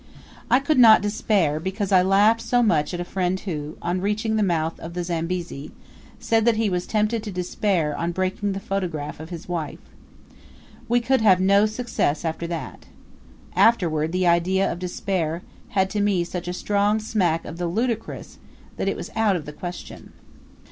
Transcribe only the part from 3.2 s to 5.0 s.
who, on reaching the mouth of